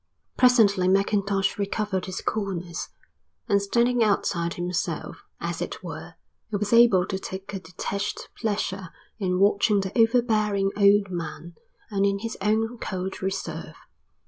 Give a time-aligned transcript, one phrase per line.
[0.35, 2.89] Presently Mackintosh recovered his coolness,
[3.47, 6.15] and standing outside himself, as it were,
[6.49, 11.53] he was able to take a detached pleasure in watching the overbearing old man
[11.91, 13.75] and in his own cold reserve.